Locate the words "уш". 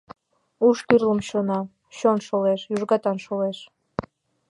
0.67-0.77